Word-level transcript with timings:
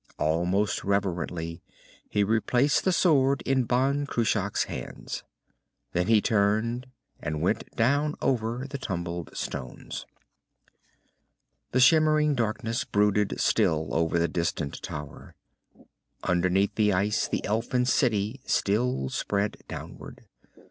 Almost 0.17 0.83
reverently, 0.83 1.61
he 2.09 2.23
replaced 2.23 2.85
the 2.85 2.91
sword 2.91 3.43
in 3.43 3.65
Ban 3.65 4.07
Cruach's 4.07 4.63
hands. 4.63 5.23
Then 5.91 6.07
he 6.07 6.21
turned 6.23 6.87
and 7.19 7.39
went 7.43 7.69
down 7.75 8.15
over 8.19 8.65
the 8.67 8.79
tumbled 8.79 9.29
stones. 9.37 10.07
The 11.71 11.79
shimmering 11.79 12.33
darkness 12.33 12.83
brooded 12.83 13.39
still 13.39 13.93
over 13.93 14.17
the 14.17 14.27
distant 14.27 14.81
tower. 14.81 15.35
Underneath 16.23 16.73
the 16.73 16.93
ice, 16.93 17.27
the 17.27 17.45
elfin 17.45 17.85
city 17.85 18.41
still 18.43 19.07
spread 19.09 19.57
downward. 19.67 20.25